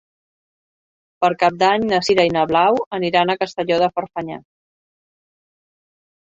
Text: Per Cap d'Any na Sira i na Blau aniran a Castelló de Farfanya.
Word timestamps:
Per 1.25 1.29
Cap 1.43 1.59
d'Any 1.63 1.85
na 1.91 1.99
Sira 2.07 2.25
i 2.29 2.31
na 2.37 2.45
Blau 2.53 2.79
aniran 2.99 3.33
a 3.33 3.37
Castelló 3.43 3.79
de 3.85 3.91
Farfanya. 3.99 4.41